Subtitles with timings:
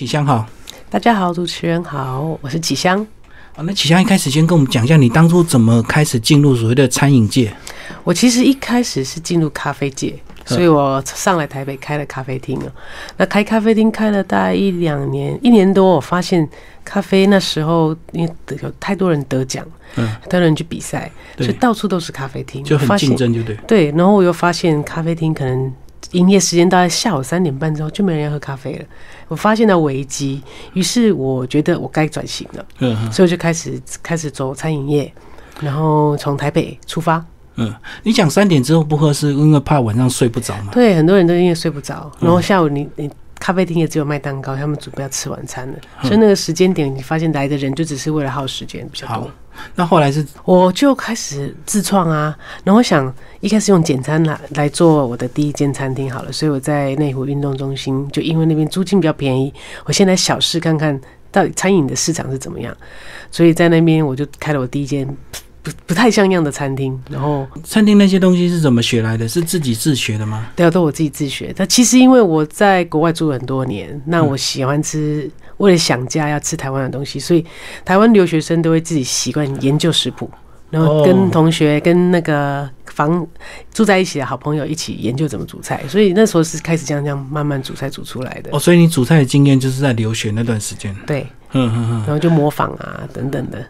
[0.00, 0.46] 启香好，
[0.88, 3.06] 大家好，主持人好，我是启香。
[3.54, 7.52] 好，那启香一开始先跟我们讲一下，你当初怎么开始进入所谓的餐饮界？
[8.02, 12.72] 我其实一开始是进入咖啡界，所以我上来台北开了咖啡厅了。
[13.18, 16.48] 那开咖啡厅开了大概一两年，一年多，我发现
[16.82, 19.62] 咖啡那时候因为有太多人得奖，
[19.96, 23.54] 嗯，太多人去比赛，所以到处都是咖啡厅，就很发现竞争，就对。
[23.68, 25.70] 对，然后我又发现咖啡厅可能
[26.12, 28.84] 营业时间大概下午三点半之后就没人要喝咖啡了，
[29.28, 30.42] 我发现了危机，
[30.74, 35.12] 于是我觉得我该转型了，嗯嗯所以我就开始开始走餐饮业，
[35.60, 37.24] 然后从台北出发。
[37.56, 40.72] 嗯，你讲三点之后不喝，是因为怕晚上睡不着嘛？
[40.72, 42.26] 对，很多人都因为睡不着，嗯。
[42.26, 49.30] 然后下午你你咖啡厅也只有卖蛋糕，他们准备要吃晚餐了，嗯所以那个时间点你发现来的人就只是为了耗时间比较好多。，
[49.74, 50.24] 那后来是？
[50.44, 59.52] 我就开始自创啊，然后我想一开始用简餐来来做我的第一间餐厅好了，所以我在内湖运动中心，就因为那边租金比较便宜，
[59.86, 61.00] 我先来小试看看
[61.32, 62.76] 到底餐饮的市场是怎么样，
[63.30, 65.08] 所以在那边我就开了我第一间
[65.62, 69.28] 不不太像样的餐厅，然后餐厅那些东西是怎么学来的？
[69.28, 70.48] 是自己自学的吗？
[70.56, 71.52] 对啊，都我自己自学。
[71.56, 77.44] 但其实因为我在国外住了很多年，那我喜欢吃，为了想家要吃台湾的东西，所以
[77.84, 80.30] 台湾留学生都会自己习惯研究食谱，
[80.70, 83.26] 然后哦跟同学、跟那个房
[83.74, 85.82] 住在一起的好朋友一起研究怎么煮菜。
[85.88, 88.48] 所以那时候是开始这样这样慢慢煮菜煮出来的。
[88.52, 90.96] 哦，所以你煮菜的经验就是在留学那段时间。
[91.06, 91.96] 对，嗯嗯嗯。
[92.06, 93.62] 然后就模仿啊等等的。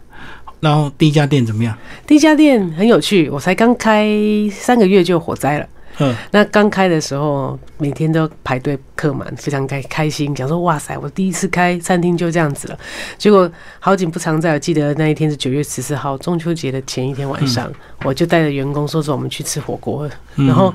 [0.60, 1.76] 然后第一家店怎么样？
[2.06, 4.08] 第一家店很有趣，我才刚开
[4.52, 5.66] 三个月就火灾了。
[6.02, 12.78] 嗯，那刚开的时候，每天都排队客满，非常开开心，讲说哇塞，我第一次开餐厅就这样子了。
[13.18, 17.70] 结果好景不常在，我记得那一天是九月十四号，中秋节的前一天晚上，
[18.04, 20.74] 我就带着员工说说我们去吃火锅，嗯然后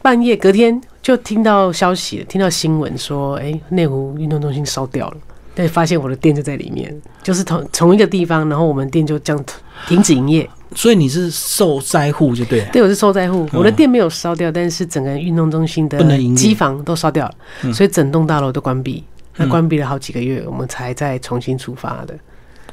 [0.00, 5.16] 半夜隔天就听到消息，听到新闻说，哎、内湖运动中心烧掉了。
[5.58, 9.44] 对，发现我的店就在里面，就是同同一个地方，然后我们店就这样
[9.88, 10.48] 停止营业。
[10.76, 12.68] 所以你是受灾户就对了。
[12.72, 15.98] 对，我是受灾户，我的店没有烧掉，但是整个运动中心的
[16.36, 19.02] 机房都烧掉了，嗯所以整栋大楼都关闭。
[19.34, 22.16] 那嗯关闭了好几个月，我们才再重新出发的。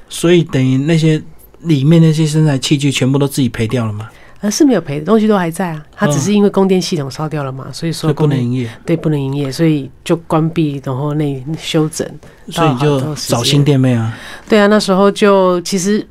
[0.08, 1.20] 所以等于那些
[1.62, 4.12] 里面那些生产器具全部都自己赔掉了嘛？
[4.46, 12.08] 呃，是没有赔的，东西都还在啊，它只是因为供电系统烧掉了嘛，所以说供电能营业，对不能营业，所以就关闭，然后那修整。
[12.50, 14.16] 所以就找新店妹啊。
[14.48, 16.08] 对啊，那时候就其实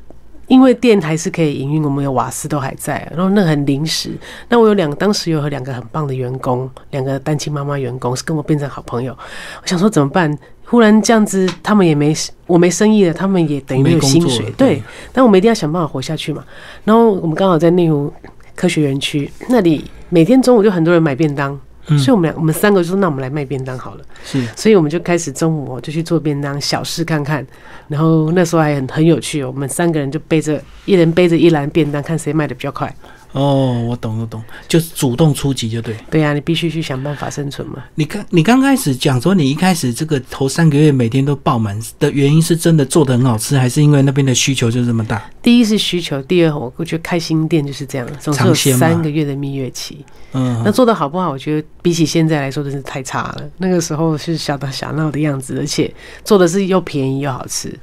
[0.47, 4.11] 因为电还是可以营运，我们有瓦斯都还在，然后那很临时。
[4.49, 9.17] 那我有两，当时有两个很棒的员工，两个单亲妈妈员工是跟我变成好朋友。
[9.61, 10.37] 我想说怎么办？
[10.65, 12.13] 忽然这样子，他们也没
[12.47, 14.81] 我没生意了，他们也等于没有薪水对。
[15.13, 16.43] 但我们一定要想办法活下去嘛。
[16.83, 18.11] 然后我们刚好在内湖
[18.55, 24.01] 科学园区那里，每天中午就很多人买便当，嗯所以我们俩我们三个就说，那我们来卖便当好了。
[24.23, 27.45] 是所以我们就开始中午就去做便当，小试看看。
[27.87, 32.93] 然后那时候还很很有趣哦，我们三个人就背着一人背着一篮便当，看谁卖的比较快。
[33.35, 35.93] 哦，我懂我懂，就是主动出击就对。
[36.09, 37.83] 对呀、你必须去想办法生存嘛。
[37.95, 45.21] 你刚你刚开始讲说你一开始这个头三个月每天都爆满的原因是真的做的很好吃，还是因为那边的需求就这么大？
[45.41, 50.05] 第一是需求，第二我我觉得开新店就是这样，总是有三个月的蜜月期。
[50.31, 51.29] 嗯那，做的好不好？
[51.29, 53.43] 我觉得比起现在来说真是太差了。
[53.57, 55.93] 那个时候是小打小闹的样子，而且
[56.23, 57.77] 做的是又便宜又好吃。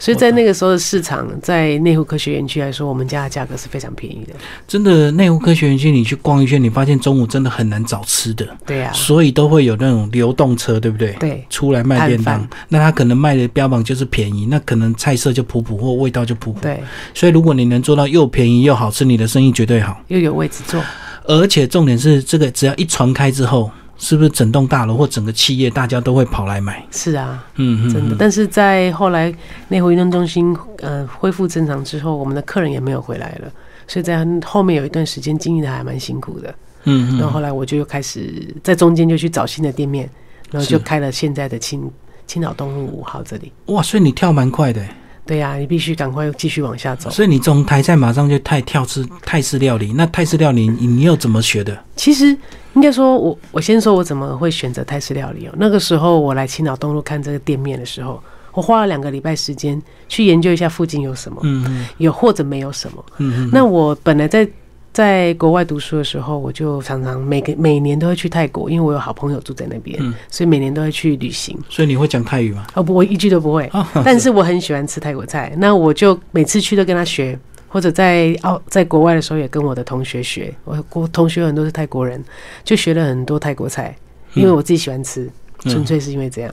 [0.00, 4.34] 所以在那个时候的市场，在内湖科学园区来说，我们家的价格是非常便宜的。
[4.66, 11.12] 真的内湖科学园区你去逛一圈，你发现中午真的很难找吃的，对呀、所以都会有那种流动车，对不对？
[11.20, 16.60] 对出来卖便当，那他可能卖的标榜就是便宜，那可能菜色就普普或味道就普普。
[16.60, 20.02] 对，所以如果你能做到又便宜又好吃，你的生意绝对好。
[20.08, 20.82] 又有位置坐。
[21.24, 26.84] 而且重点是，这个只要一传开之后，是不是整栋大楼或整个企业大家都会跑来买？
[26.90, 28.14] 是啊，嗯嗯，真的。
[28.14, 29.32] 嗯但是在后来
[29.68, 33.52] 内湖运动中心呃恢复正常之后，我们的客人也没有回来了，
[33.86, 36.48] 所以在后面有一段时间经营的还蛮辛苦的。
[36.84, 40.08] 嗯嗯，然后后来我就又开始在中间就去找新的店面，
[40.50, 41.90] 然后就开了现在的青
[42.26, 43.52] 青岛东路五号这里。
[43.66, 44.96] 哇，所以你跳蛮快的欸，
[45.30, 47.08] 对呀、你必须赶快继续往下走。
[47.08, 49.92] 所以你从台菜马上就太跳吃泰式料理。
[49.92, 51.84] 那泰式料理你你又怎么学的？
[51.94, 52.36] 其实
[52.74, 55.54] 应该说我，我先说我怎么会选择泰式料理哦。
[55.56, 58.20] 那个时候我来青岛东路看这个店面的时候，
[58.52, 63.04] 我花了两个礼拜时间去研究一下附近有什么，嗯嗯有或者没有什么。
[63.18, 64.44] 嗯嗯，那我本来在
[64.92, 71.56] 在国外读书的时候，我就常常每个每年都会去泰国，因为我有好朋友住在那边，嗯所以每年都会去旅行。
[71.68, 72.66] 所以你会讲泰语吗？
[72.74, 77.38] 哦不，我一句都不会，啊， 但是我很喜欢吃泰国菜，那我就每次去都跟他学，
[77.68, 80.52] 或者在澳在国外的时候也跟我的同学学。
[80.64, 82.22] 我我同学很多是泰国人，
[82.64, 83.96] 就学了很多泰国菜，
[84.34, 86.52] 因为我自己喜欢吃，纯粹是因为这样。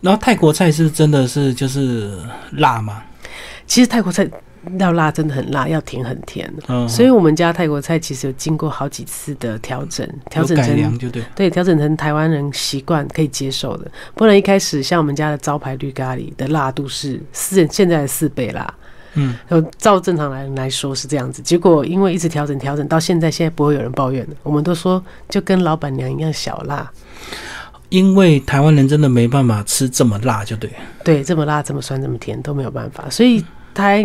[0.00, 2.18] 然后泰国菜是真的是就是
[2.52, 3.02] 辣吗？
[3.66, 4.26] 其实泰国菜
[4.78, 6.52] 要辣真的很辣，要甜很甜。
[6.66, 11.22] 嗯，所以我们家泰国菜其实有经过好几次的调整，调整成就对。
[11.34, 13.90] 对，调整成台湾人习惯可以接受的。
[14.14, 18.74] 不然一开始像我们家的招牌绿咖喱的辣度是四现在的四倍辣，
[19.14, 21.40] 嗯，呃，照正常来来说是这样子。
[21.40, 24.36] 结果因为一直调整调整到现在，现在不会有人抱怨了。
[24.42, 26.90] 我们都说就跟老板娘一样小辣，
[27.88, 30.70] 因为台湾人真的没办法吃这么辣，就对。
[31.04, 33.44] 对，这么辣、这么酸、这么甜都没有办法，所以。
[33.78, 34.04] 台，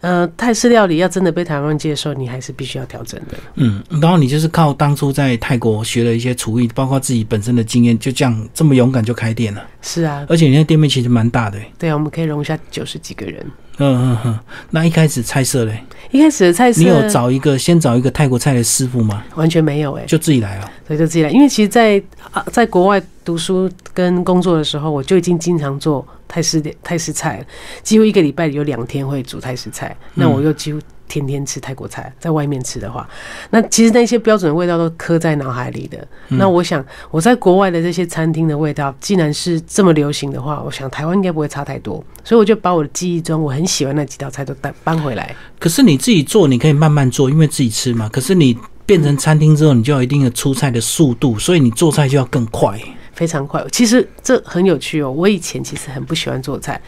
[0.00, 3.36] 呃，泰式料理要真的被台湾人接受，你还是必须要调整的。
[3.56, 9.66] 嗯，然后你就是靠当初在泰国学了一些厨艺，包括自己本身的经验，就这样这么勇敢就开店了。
[9.82, 11.72] 是啊，而且你那店面其实蛮大的、欸。
[11.76, 13.44] 对啊，我们可以容下九十几个人。
[13.78, 14.38] 嗯嗯嗯。
[14.70, 15.82] 那一开始菜色嘞？
[16.10, 19.24] 一开始的菜色，你有找一个先找一个泰国菜的师傅吗？
[19.34, 20.70] 完全没有哎、就自己来了。
[20.86, 21.30] 所以就自己来。
[21.30, 27.44] 因为其实在，啊在国外读书跟工作的时候，我就已经经常做泰式的泰式菜了，
[27.82, 29.94] 几乎一个礼拜有两天会煮泰式菜。
[30.14, 33.08] 那我又几乎天天吃泰国菜，在外面吃的话，
[33.50, 36.06] 那其实那些标准的味道都刻在脑海里的。
[36.28, 42.04] 那我想我在国外的这些餐厅的味道，既然是这么流行的话，我想台湾应该不会差太多。
[42.22, 45.34] 所以我就把我的记忆中我很喜欢那几道菜都带搬回来。
[45.58, 48.08] 可是你自己做，你可以慢慢做，因为自己吃嘛。
[48.10, 52.78] 可是你变成餐厅之后，你就有一定的出菜的速度，所以你做菜就要更快。
[53.12, 53.64] 非常快。
[53.72, 55.10] 其实这很有趣哦。
[55.10, 56.80] 我以前其实很不喜欢做菜，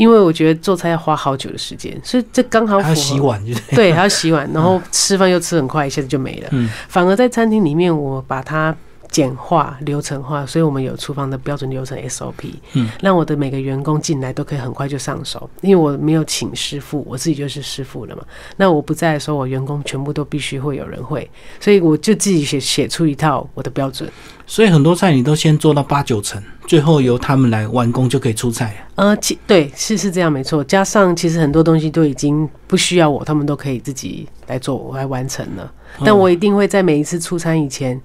[0.00, 6.48] 因为我觉得做菜要花好久的时间，所以这刚好还要洗碗， 就是对，还要洗碗，然后吃饭又吃很快，一下子就没了。
[6.52, 6.70] 嗯。
[6.88, 8.74] 反而在餐厅里面，我把它
[9.10, 18.22] 简化、流程化，所以我们有厨房的标准流程 SOP，嗯，让我的每个员工进来都可以很快就上手，因为我没有请师傅，我自己就是师傅了嘛。
[18.56, 21.28] 那我不在的时候，我员工全部都必须会有人会，
[21.58, 24.08] 所以我就自己写写出一套我的标准。
[24.46, 28.86] 所以很多菜你都先做到八九成，最后由他们来完工就可以出菜。
[28.96, 35.72] 呃，其对是是这样没错，加上其实很多东西都已经不需要我，他们都可以自己来做，我来完成了。
[36.04, 38.00] 但我一定会在每一次出餐以前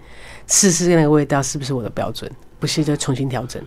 [0.47, 3.61] 试试那个味道是不是我的标准，不是就重新调整。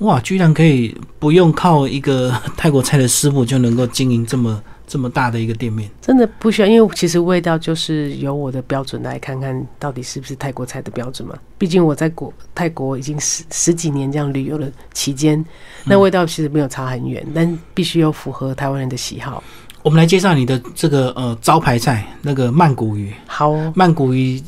[0.00, 5.88] 哇，居然可以不用靠一个 泰国菜的师傅就能够经营这么这么大的一个店面。
[6.00, 11.38] 真的不需要，因为其实味道就是由我的标准来看看到底是不是泰国菜的标准嘛。
[11.56, 15.42] 毕竟我在国泰国已经十十几年这样旅游的期间，
[15.84, 19.40] 那味道其实没有差很远，但必须要符合台湾人的喜好。
[19.84, 23.12] 我们来介绍你的这个呃招牌菜，那个曼谷鱼。
[23.26, 24.42] 好哦，曼谷鱼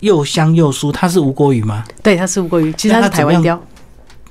[0.00, 1.84] 又香又酥，它是无锅鱼吗？
[2.02, 3.60] 对，它是乌龟鱼，其实它是台湾雕。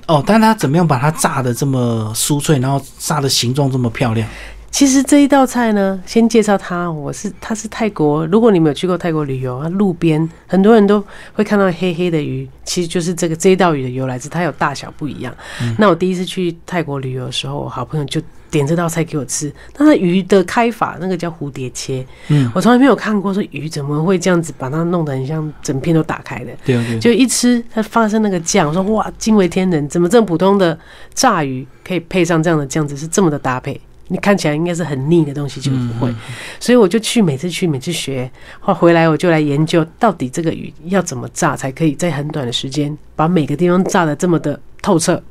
[0.06, 4.26] 哦，但它怎么样把它炸的这么酥脆，然后炸的形状这么漂亮？
[4.70, 8.26] 其实这一道菜呢，先介绍它，我是它是泰国。
[8.26, 15.34] 如果你没有去过泰国旅游，啊，路边很多人都会看到黑黑的鱼，其实就是这个这一道鱼的由来是它有大小不一样。
[15.78, 18.20] 那我第一次去泰国旅游的时候，我好朋友就
[18.50, 19.52] 点这道菜给我吃。
[19.76, 26.52] 那它鱼的开法，那个叫蝴蝶切，嗯，我从来没有看过说鱼怎么会这样子把它弄得很像整片都打开的。
[26.64, 26.98] 对啊对啊。
[27.00, 29.88] 就一吃，它发生那个酱，我说哇，惊为天人！
[29.88, 30.78] 怎么这么普通的
[31.14, 33.80] 炸鱼可以配上这样的酱汁，是这么的搭配？
[34.10, 36.14] 你看起来应该是很腻的东西，就不会。
[36.58, 45.22] 所以我就去每次去每次学，后回来我就来研究，到底这个鱼要怎么炸才可以在很短的时间把每个地方炸的这么的透彻。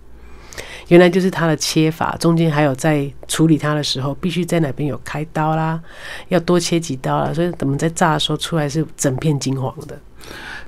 [0.88, 5.80] 原来就是它的切法，中间还有在处理它的时候，必须在哪边有开刀啦，
[6.30, 10.00] 要多切几刀啦，所以我们在炸的时候出来是整片金黄的。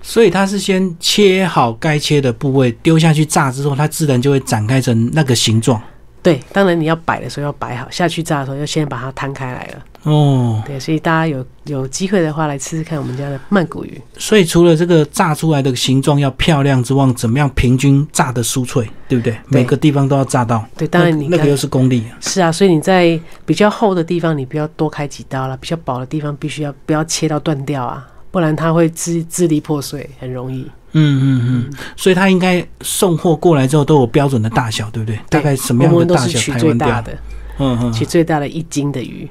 [0.01, 5.81] 所以它是先切好该切的部位，丢下去炸之后，它自然就会展开成那个形状。
[6.29, 9.83] 对，当然你要摆的时候要摆好，下去炸的时候要先把它摊开来了。
[10.03, 13.99] 哦，对，所以大家有有机会的话来吃吃看我们家的曼谷鱼。
[14.15, 19.35] 所以除了这个炸出来的形状要漂亮之外，怎么样平均炸的酥脆，对不对？
[19.47, 20.63] 每个地方都要炸到。
[20.77, 22.03] 对，当然你看那个又是功力。
[22.21, 30.69] 是啊，所以你在比较厚的地方，你不要多开几刀了；比较薄的地方，必须要不要切到断掉啊，不然它会支支离破碎，很容易。
[30.93, 35.19] 嗯嗯嗯，所以它应该送货过来之后都有标准的大小，对不对？
[35.29, 36.53] 大概什么样的大小？
[36.53, 36.87] 台湾雕。
[36.87, 37.17] 大的，
[37.59, 37.93] 嗯嗯。
[37.93, 39.27] 取最大的一斤的鱼。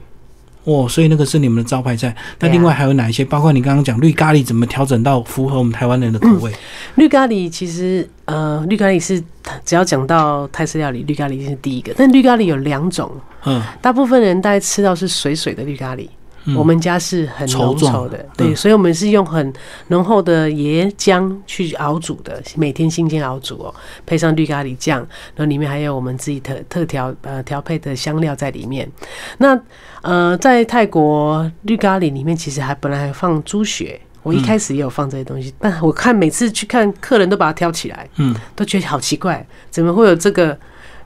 [0.64, 2.14] 哦，所以那个是你们的招牌菜。
[2.40, 3.24] 那另外还有哪一些？
[3.24, 6.52] 包括你刚刚讲绿咖喱怎么调整到符合我们台湾人的口味？
[6.96, 9.18] 绿咖喱其实呃，绿咖喱是
[9.64, 11.94] 只要讲到泰式料理，绿咖喱是第一个。
[11.96, 13.10] 但绿咖喱有两种，
[13.46, 16.06] 嗯，大部分人大概吃到是水水的绿咖喱。
[16.48, 19.52] 嗯我们家是很浓稠的，对，嗯所以我们是用很
[19.88, 23.74] 浓厚的椰浆去熬煮的，每天新鲜熬煮哦，
[24.06, 24.98] 配上绿咖喱酱，
[25.36, 28.90] 然后里面还有我们自己特特调呃调配的香料在里面。
[29.38, 29.60] 那
[30.02, 34.00] 呃，在泰国绿咖喱里面，其实还本来还放猪血。
[34.24, 40.58] 我一开始也有放这些东西，但我看每次去看客人都把它挑起来，嗯，都觉得好奇怪，怎么会有这个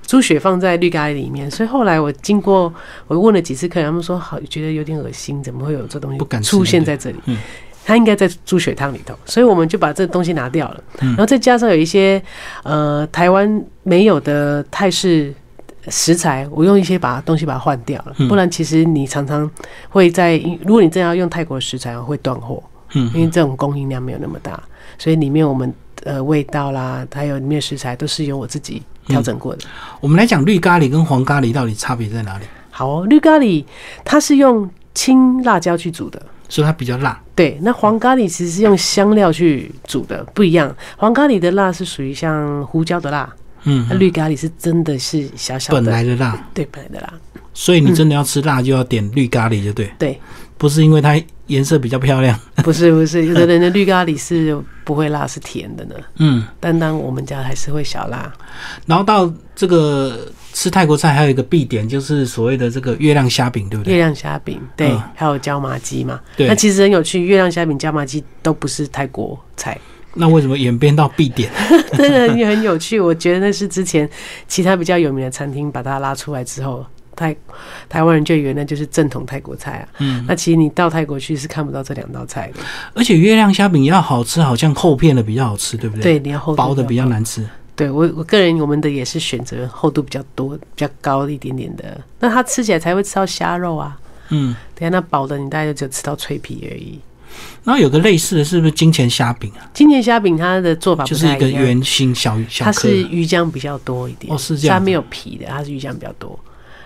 [0.06, 2.72] 猪血放在绿咖喱里面，所以后来我经过
[3.06, 7.16] 我问了几次客人，他们说好觉得有点恶心，怎么会有这东西出现在这里？
[7.26, 7.38] 嗯。
[7.84, 11.08] 它应该在猪血汤里头，所以我们就把这东西拿掉了，嗯。
[11.08, 12.22] 然后再加上有一些
[12.62, 15.34] 呃台湾没有的泰式
[15.88, 18.28] 食材，我用一些把东西把它换掉了，嗯。
[18.28, 19.50] 不然其实你常常
[19.88, 22.62] 会在如果你真要用泰国的食材，会断货。
[22.94, 23.06] 嗯。
[23.14, 24.62] 因嗯为这种供应量没有那么大，
[24.96, 29.64] 所以里面我们呃味道啦，还有里面食材都是由我自己调整过的。
[30.00, 32.44] 我们来讲绿咖喱跟黄咖喱到底差别在哪里？
[32.70, 33.64] 好哦，绿咖喱
[34.04, 36.20] 它是用青辣椒去煮的。
[36.48, 37.18] 所以它比较辣。
[37.34, 40.74] 对，那黄咖喱其实是用香料去煮的，不一样。
[40.98, 47.14] 黄咖喱的辣是属于像胡椒的辣，嗯那，绿咖喱是真的是小小的本，来的辣，对本来的辣，
[47.54, 50.20] 所以你真的要吃辣就要点绿咖喱，就对，对，
[50.58, 51.18] 不是因为它
[51.52, 52.38] 颜色比较漂亮。
[52.56, 55.94] 不是不是，有的人的绿咖喱是不会辣，是甜的呢。
[56.16, 58.32] 嗯，但当我们家还是会小辣，
[58.86, 63.94] 然后到这个吃泰国菜还有一个必点就是所谓的这个月亮虾饼，对不对？
[63.94, 66.20] 月亮虾饼，对，嗯还有椒麻鸡嘛。
[66.36, 69.78] 对那其实很有趣，月亮虾饼、椒麻鸡都不是泰国菜，
[70.14, 71.50] 那为什么演变到必点？
[71.96, 72.98] 真的也很有趣。
[73.00, 74.08] 我觉得那是之前
[74.46, 77.34] 其他比较有名的餐厅把它拉出来之后，泰
[77.88, 79.88] 台湾人就以为那就是正统泰国菜啊。
[79.98, 82.60] 嗯，那其实你到泰国去是看不到这两道菜的。
[82.94, 86.02] 而且月亮虾饼要好吃，好像厚片的比较好吃，对不对？
[86.02, 87.10] 对，你要厚薄的比较高。
[87.10, 87.46] 难吃。
[87.74, 93.98] 对我我个人我们的也是选择厚度比较多、比较高一点点的，那它吃起来才会吃到虾肉啊。
[94.28, 97.00] 嗯，等一下那薄的你大概就只有吃到脆皮而已。
[97.64, 99.64] 然后有个类似的是不是金钱虾饼啊？
[99.72, 103.02] 金钱虾饼它的做法就是一个圆形小小颗它是。
[103.04, 106.38] 鱼浆比较多一点，哦是这样它没有皮的，它是鱼浆比较多。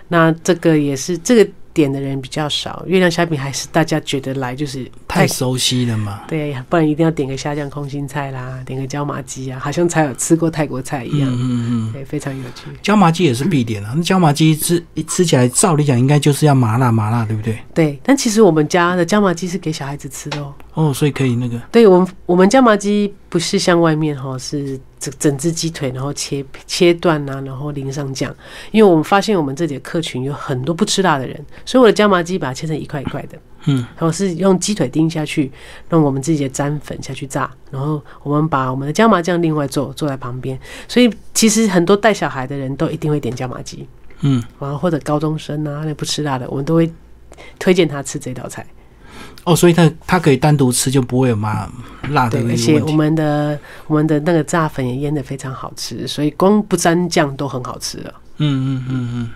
[0.09, 6.23] 那这个也是这个点的人比较少，月亮虾饼还是大家觉得来就是太熟悉了嘛。
[6.27, 11.29] 对，不然一定要点个虾酱空心菜啦，点个椒麻鸡啊，好像才有吃过泰国菜一样。
[11.31, 12.63] 嗯嗯嗯，对，非常有趣。
[12.81, 13.93] 椒麻鸡也是必点啊。
[13.95, 17.59] 那椒麻鸡吃吃起来，照理讲应该就是要麻辣麻辣，对不对？
[17.75, 20.55] 对，但其实我们家的椒麻鸡是给小孩子吃的哦。
[20.77, 28.31] 哦，所以可以那个，对我们，我们椒麻鸡不是像外面哈，是整整只鸡腿，然后切切断啊，然后淋上酱。
[28.73, 35.51] 因为我们发现我们这里的客群有很多不吃辣的人，所以我的椒麻鸡把它切成一块一块的，嗯，然后是用鸡腿丁下去，
[35.93, 40.61] 用我们自己的沾粉下去炸，然后我们把我们的椒麻酱另外做做在旁边。
[40.87, 43.89] 所以其实很多带小孩的人都一定会点椒麻鸡，
[44.21, 46.93] 嗯，然后或者高中生啊，那不吃辣的，我们都会
[47.59, 48.67] 推荐他吃这道菜。
[49.45, 51.71] 哦，所以它它可以单独吃，就不会有麻
[52.11, 52.91] 辣的对，那而且我。
[52.91, 58.15] 们的我们的那个炸粉也腌的非常好吃，所以光不沾酱都很好吃了。
[58.39, 59.31] 嗯嗯嗯嗯。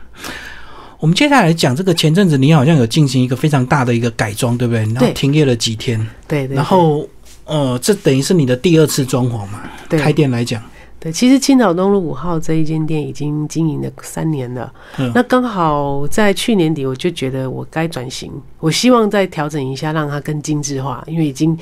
[0.99, 4.83] 我们接下来讲这个，前阵子你好像有进行一个非常大的一个改装，对不对？
[4.93, 7.09] 然后停业了几天，对对然后
[7.45, 9.63] 呃，这等于是你的第二次装潢嘛？
[9.89, 10.63] 对开店来讲，
[11.01, 14.71] 对，其实青岛东路五号这一间店已经经营了三年了。
[14.99, 21.59] 嗯那刚好在去年底，我就觉得我该转型，我希望再调整一下，让它更精致化，因为已经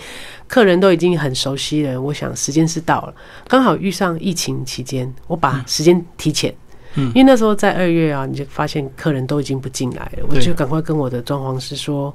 [0.48, 2.02] 客人都已经很熟悉了。
[2.02, 3.14] 我想时间是到了，
[3.46, 6.52] 刚好遇上疫情期间，我把时间提前。
[6.96, 12.12] 嗯因为那时候在二月啊，你就发现客人都已经不进来了，我就赶快跟我的装潢师说，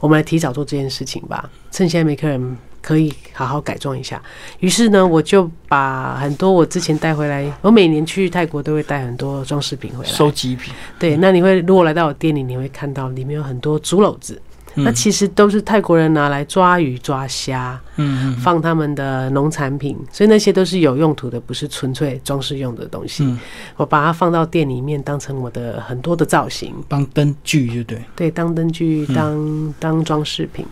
[0.00, 4.22] 我们来提早做这件事情吧，趁现在没客人，可以好好改装一下。
[4.60, 10.10] 于是呢，我就把很多我之前带回来，我每年去泰国都会带很多装饰品回来。
[10.10, 14.40] 收集品，对，那你会如果来到我店里，你会看到里面有很多竹篓子，
[14.74, 23.24] 那嗯其实都是泰国人拿来抓鱼、抓虾，嗯嗯放他们的农产品，所以那些都是有用途的，不是纯粹装饰用的东西。
[23.24, 23.38] 嗯，
[23.76, 28.02] 我把它放到店里面，当成我的很多的造型，当灯具就对。
[28.16, 30.66] 对，当灯具、嗯当当装饰品。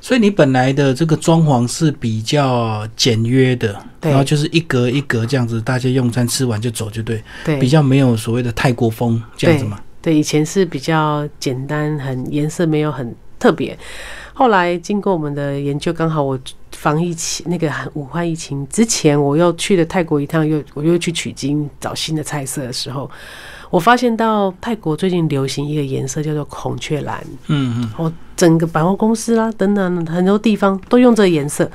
[0.00, 9.78] 所以你本来的这个装潢是比较简约的，然后就是一格一格这样子，大家用餐吃完就走就对，对，比较没有所谓的泰国风这样子嘛。
[10.02, 13.78] 对，以前是比较简单，很颜色没有很特别。
[14.34, 16.38] 后来经过我们的研究，刚好我
[16.72, 23.10] 防疫期那个武汉疫情之前，我又去了泰国一趟，又我又去取经找新的菜色的时候，
[23.68, 31.68] 我发现到泰国最近流行一个颜色叫做孔雀蓝，嗯嗯，我整个百货公司啦等等很多地方都用这个颜色，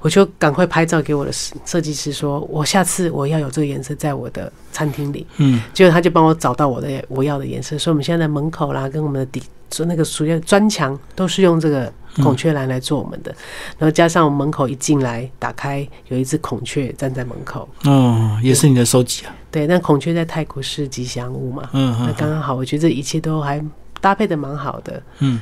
[0.00, 5.26] 我就赶快拍照给我的设设计师说，我下次我要有这个颜色在我的餐厅里。
[5.38, 9.42] 嗯，结果他就帮我找到我的我要的颜色，所以我们现在的门口啦，跟我们的底
[9.72, 11.92] 说那个属于砖墙都是用这个
[12.22, 13.34] 孔雀蓝来做我们的，
[13.76, 19.34] 然后加上我们门口一进来打开有一只孔雀站在门口，哦，也是你的收集啊。
[19.50, 22.14] 对，那孔雀在泰国是吉祥物嘛，嗯那嗯。
[22.16, 23.60] 刚刚好，我觉得这一切都还
[24.00, 25.40] 搭配的蛮好的，嗯，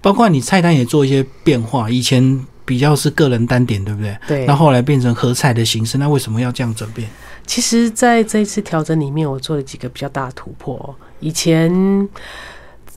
[0.00, 4.18] 包括你菜单也做一些变化，以前比较是个人单点，对不对？
[4.26, 7.08] 对那，后来变成合菜的形式，那为什么要这样转变？
[7.46, 10.94] 其实，在这一次调整里面，我做了几个比较大的突破。
[11.20, 12.08] 以前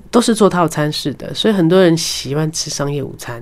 [0.10, 3.42] 都是做套餐式的，所以很多人喜欢吃商业午餐。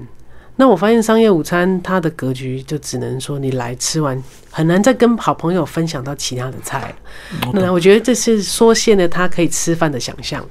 [0.58, 4.22] 那我发现商业午餐它的格局就只能说你来吃完，
[4.58, 6.92] 很难再跟好朋友分享到其他的菜。
[7.54, 10.44] 那我觉得这是缩限了他可以吃饭的想象。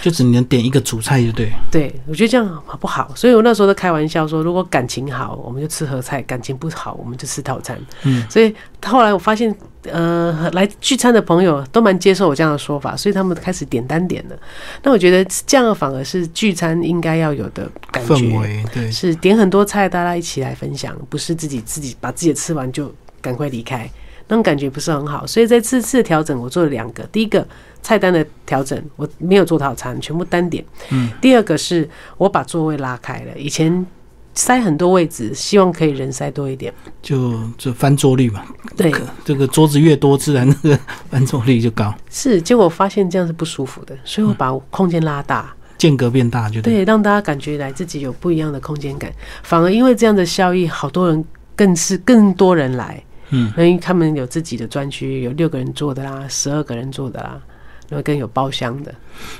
[0.00, 1.52] 就只能点一个主菜，就对。
[1.70, 3.12] 对，我觉得这样好不好？
[3.14, 7.78] 所以我那时候都开玩笑说，如果感情好，我们就吃合菜；感情不好，我们就吃套餐。
[8.04, 8.54] 嗯，所以
[8.86, 14.36] 后来我发现，呃，来聚餐的朋友都蛮接受我这样的说法，所以他们开始点单点了。
[14.82, 22.90] 那我觉得这样反而是聚餐应该要有的感觉，氛围对，是点很多菜，大家一起来分享，不是自己自己把自己的吃完就
[23.20, 23.90] 赶快离开。
[24.28, 27.02] 那种感觉不是很好，所以在这次调整，我做了两个。
[27.10, 27.44] 第一个
[27.82, 30.64] 菜单的调整，我没有做套餐，全部单点。
[30.90, 31.10] 嗯。
[31.20, 33.84] 第二个是我把座位拉开了，以前
[34.32, 36.72] 塞很多位置，希望可以人塞多一点，
[37.02, 38.44] 就就翻桌率嘛。
[38.76, 40.78] 对，这个桌子越多，自然那个
[41.10, 41.92] 翻桌率就高。
[42.08, 49.12] 是，结果发现这样是不舒服的，所以我把空间拉大，间隔变大，就对，让大家感觉来自己有不一样的空间感。
[49.42, 51.24] 反而因为这样的效益，好多人
[51.56, 53.02] 更是更多人来。
[53.30, 57.40] 嗯，因为他们有自己的专区，有六个人坐的啦，十二个人坐的啦。
[57.88, 58.94] 然后更有包厢的，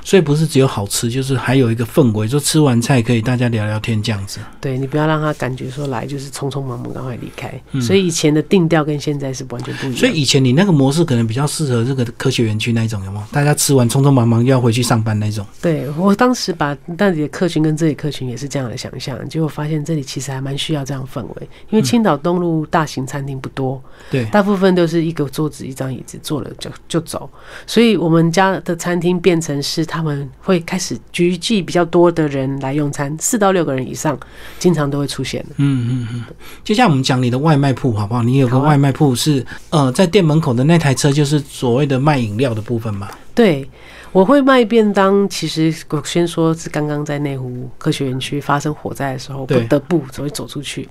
[0.04, 4.40] 所以不是只有好吃，就是还有一个氛围，就吃完菜可以大家聊聊天这样子。
[4.60, 7.52] 对你不要让他感觉说来就是匆匆忙忙赶快离开。
[7.80, 9.96] 所以以前的定调跟现在是完全不一样。
[9.98, 13.26] 所以以前你那个模式可能比较适合这个科学园区那一种，有吗？
[13.32, 15.46] 大家吃完匆匆忙忙又要回去上班那种。
[15.60, 27.28] 对我当时把那里的客群跟这里客群也是这样的想象，结果发现这里其实还蛮需要这样氛围，因为青岛东路大型餐厅不多，对，大部分都是一个桌子一张椅子坐了就就走，
[27.66, 34.18] 所以我们家的餐厅变成是他们会开始聚集比较多的人来用餐，四到六个人以上，
[34.58, 36.24] 经常都会出现嗯嗯嗯。
[36.64, 38.24] 接下来我们讲你的外卖铺好不好？
[38.24, 43.08] 你有个外卖铺是呃，在店门口的那台车就是所谓的卖饮料的部分嘛？
[43.32, 43.66] 对，
[44.10, 45.26] 我会卖便当。
[45.28, 50.88] 其实我先说是刚刚在内湖科学园区发生火灾的时候，不得不走走出去，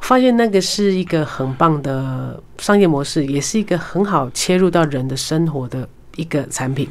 [0.00, 5.86] 发现那个是一个很棒的商业模式，也是一个很好切入到人的生活的。
[6.16, 6.88] 一个产品，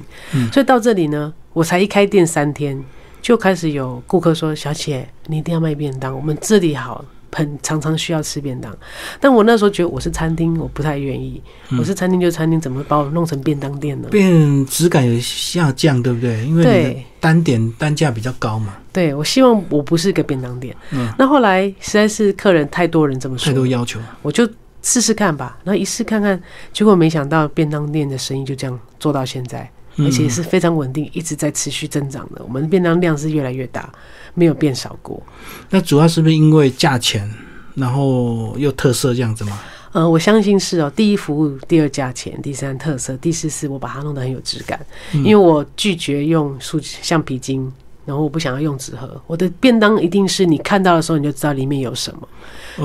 [0.52, 2.84] 所以到这里呢，我才一开店三天，
[3.22, 8.76] 就开始有顾客说：“小姐，你一定要卖便当，我们这里好，很常常需要吃便当。”
[9.22, 11.42] 但我那时候觉得我是餐厅，我不太愿意。
[11.78, 14.08] 我是餐厅就餐厅，怎么把我弄成便当店呢？
[14.10, 16.44] 变质感有下降，对不对？
[16.46, 18.76] 因为单点单价比较高嘛。
[18.92, 20.76] 对，我希望我不是一个便当店。
[20.92, 24.50] 嗯，那后来实在是客人太多人这么说，太多要求，我就。
[24.82, 26.42] 试试看吧，然后一试看看，
[26.74, 32.42] 结果没想到便当店的生意就这样做到现在，而且是非常稳定，一直在持续增长的。
[32.44, 33.92] 我们的便当量是越来越大，
[34.34, 35.22] 没有变少过。
[35.70, 37.30] 那主要是不是因为价钱，
[37.76, 39.60] 然后又特色这样子吗？
[39.94, 40.90] 呃，我相信是哦。
[40.96, 44.80] 第一服务，第二价钱，第三特色，第四是我把它弄得很有质感，
[45.12, 47.72] 因为我拒绝用塑橡皮筋。
[48.12, 52.28] 然后我不想要用纸盒，我的便当一定是你看到的时候你就知道里面有什么。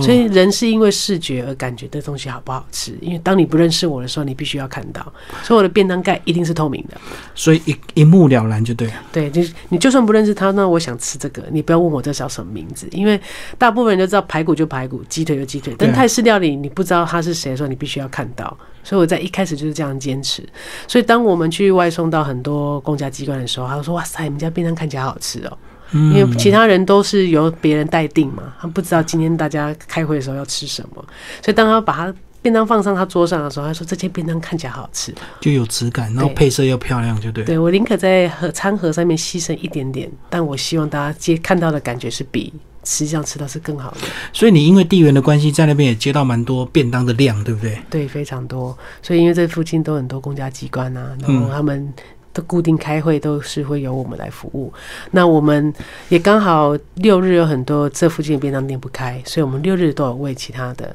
[0.01, 5.01] 所以人是因为视觉而感觉这东西好不好吃，因为当你不认识我的时候，你必须要看到。
[5.43, 6.97] 所以我的便当盖一定是透明的，
[7.35, 8.95] 所以一一目了然就对了。
[9.11, 13.21] 对，就是你就算不认识他，那我想吃这个，你不要问我这叫什么名字，因为
[13.59, 15.75] 大部分人都知道排骨就排骨，鸡腿就鸡腿。
[15.77, 18.57] 但泰式料理你不知道他是谁的时候，你必须要看到。
[18.83, 20.49] 所以我在一开始就是这样坚持。
[20.87, 25.59] 所以当我们去外送到很多公家机关的时候，他说：“哇塞，你们家便当看起来好好吃哦。”
[25.93, 31.05] 因为其他人都是由别人待定嘛，他不知道今天大家开会的时候要吃什么。
[31.41, 42.53] 所以当他把他便当放上他桌上的时候，他说：“这些便当看起来好吃，就有质感，然后配色又漂亮，就对。”对我宁可在盒餐盒上面牺牲一点点，但我希望大家接看到的感觉是比。
[42.89, 47.77] 实际上吃到是更好的，所以你因为地缘的关系，在那边也接到蛮多便当的量，对不对？
[47.91, 48.79] 对，非常多。
[49.03, 51.93] 所以因为这附近都很多公家机关啊，然后他们
[52.37, 54.71] 的固定开会都是会由我们来服务。
[55.11, 55.73] 那我们
[56.11, 60.95] 也刚好六日有很多这附近的便当店不开，所以我们六日都有为其他的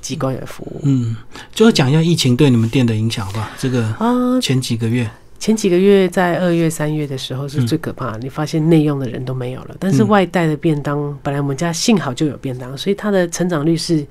[0.00, 0.80] 机关来服务。
[0.84, 1.14] 嗯，
[1.52, 3.50] 最后讲一下疫情对你们店的影响吧。
[3.58, 5.08] 这个啊，前几个月。
[5.38, 14.04] 前几个月在二月、三月的时候是最可怕，你发现内用的人都没有了，但是外带的便当，本来我们家幸好就有便当，所以它的成长率是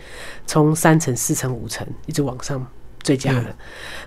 [0.45, 2.65] 从三成、四成、五成一直往上。
[3.03, 3.55] 最佳的，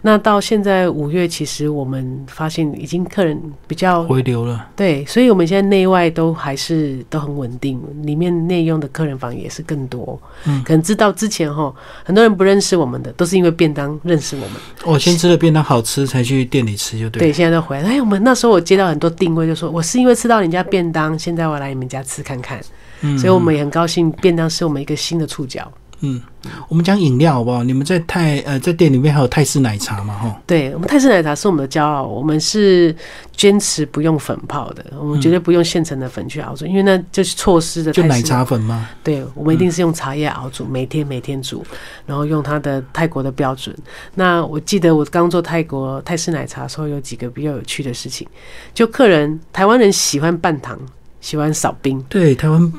[0.03, 10.21] 那到现在五月，其实我们发现已经客人比较回流了，对，所以我们现在内外都还是都很稳定，里面内用的客人房也是更多。
[10.45, 11.75] 嗯，可能知道之前哈，
[12.05, 14.53] 很多人不认识我们的，都是因为便当认识我们。
[14.85, 17.21] 我先吃了便当好吃，才去店里吃，就对。
[17.21, 17.89] 对，现在都回来。
[17.89, 22.61] 哎，我们那时候我接到很多定位，就说我是因为吃到人家便当，现在我来你们家吃看看。
[23.03, 25.73] 嗯，所以我们也很高兴，便当是我们一个新的触角。
[26.03, 26.21] 嗯，
[26.69, 27.63] 我们讲饮料好不好？
[27.63, 30.15] 你们在泰呃在店里面还有泰式奶茶嘛？
[30.15, 32.95] 哈，对我们泰式奶茶是我们的骄傲，我们是
[33.37, 38.89] 坚持不用粉泡的，我们绝对不用现成的粉去熬煮，因为那就是错失的就奶茶粉吗？
[39.05, 41.63] 对，我们一定是用茶叶熬煮，每天每天煮，
[42.07, 43.77] 然后用它的泰国的标准。
[44.15, 48.27] 那我记得我刚做泰国泰式奶茶的时候，有几个比较有趣的事情，
[48.73, 50.79] 就客人台湾人喜欢半糖，
[51.21, 52.73] 喜欢少冰，对，台湾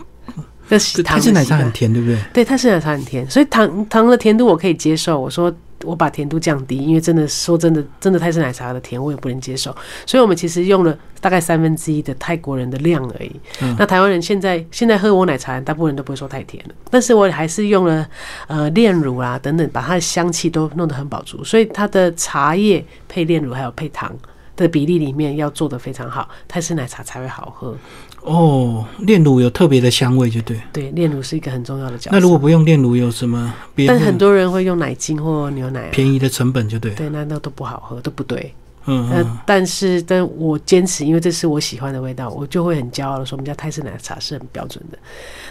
[0.72, 2.18] 这是糖泰式奶茶很甜，对不对？
[2.32, 5.20] 对，泰式奶茶很甜，所以糖糖的甜度我可以接受。
[5.20, 5.54] 我说
[5.84, 9.76] 我把甜度降低，因为真的说真的，真的泰式奶茶的甜我也不能接受。
[10.06, 13.32] 所以我们其实用了大概三分之一的泰国人的量而已。
[13.62, 18.08] 嗯那台湾人现在现在喝我奶茶，大部分人都不会说太甜了，但是我还是用了
[18.48, 24.10] 呃炼乳啊等等，把它的香气都弄得很饱足，所以它的茶叶配炼乳还有配糖。
[24.56, 27.76] 的比例里面要做的非常好，泰式奶茶才会好喝。
[28.22, 30.60] 哦，炼乳有特别的香味，就对。
[30.72, 32.10] 对，炼乳是一个很重要的角色。
[32.12, 33.54] 那如果不用炼乳，有什么
[33.88, 36.94] 但很多人会用奶精或牛奶啊、便宜的成本，就对。
[36.94, 38.54] 对，那那都不好喝，都不对。
[38.86, 44.98] 嗯那、嗯，但是，但我坚持，因为这是我喜欢的味道，我就会很骄傲的说，我们家泰式奶茶是很标准的。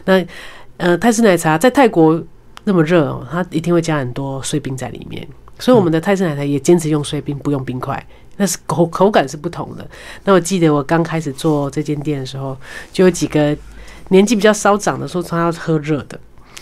[0.04, 0.26] 那
[0.76, 2.20] 呃，泰式奶茶在泰国
[2.64, 5.26] 那么热哦，它一定会加很多碎冰在里面，
[5.58, 8.04] 所以我们的泰式奶茶也坚持用碎冰，不用冰块。
[8.40, 9.86] 那是口口感是不同的。
[10.24, 12.56] 那我记得我刚开始做这间店的时候，
[12.90, 13.54] 就有几个
[14.08, 16.18] 年纪比较稍长的说他要喝热的，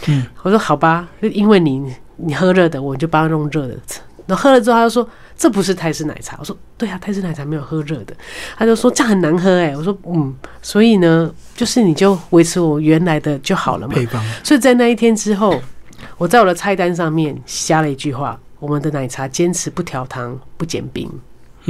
[0.09, 3.79] 嗯，我说好吧，就因为你你喝热的，我就帮他弄热的。
[4.27, 6.37] 然后喝了之后，他就说这不是泰式奶茶。
[6.41, 8.13] 我说对啊，泰式奶茶没有喝热的。
[8.57, 9.75] 他就说这样很难喝哎。
[9.77, 13.95] 我说嗯，所以呢，就是你就维持我原来的就好了嘛。
[14.43, 15.59] 所以在那一天之后，
[16.17, 21.09] 我在我的菜单上面加了一句话：我们的奶茶坚持不调糖、不减冰，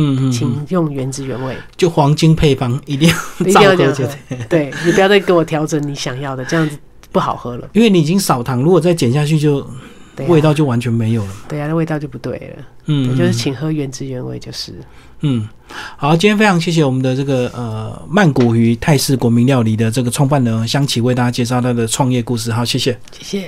[0.01, 4.71] 嗯请用原汁原味，就黄金配方一定一定要照喝，就要这样喝对。。
[4.71, 6.79] 对你不要再给我调整你想要的，这样子
[7.11, 7.69] 不好喝了。
[7.73, 9.61] 因为你已经少糖，如果再减下去就，
[10.15, 11.41] 对啊味道就完全没有了嘛。
[11.49, 12.65] 对啊，那味道就不对了。
[12.87, 14.73] 嗯，对，就是嗯请喝原汁原味，就是。
[15.21, 15.49] 嗯，
[15.97, 22.97] 好，今天非常谢谢我们的这个呃曼谷鱼泰式国民料理的这个创办人香琪为大家介绍他的创业故事，好，谢谢。
[23.11, 23.47] 谢谢。